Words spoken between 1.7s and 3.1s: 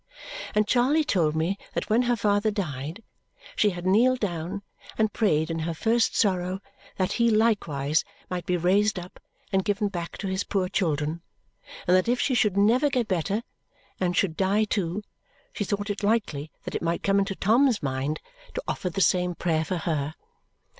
that when her father died